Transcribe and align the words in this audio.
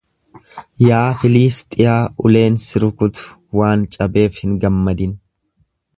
Yaa 0.85 1.09
Filiisxiyaa, 1.23 1.99
uleen 2.29 2.57
si 2.65 2.83
rukutu 2.85 3.29
waan 3.61 3.87
cabeef 3.97 4.41
hin 4.45 4.57
gammadin. 4.65 5.17